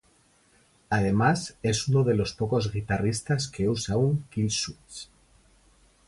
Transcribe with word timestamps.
Además 0.89 1.59
es 1.61 1.87
uno 1.87 2.03
de 2.03 2.15
los 2.15 2.33
pocos 2.33 2.71
guitarristas 2.73 3.47
que 3.49 3.69
usa 3.69 3.97
un 3.97 4.25
Killswitch. 4.31 5.09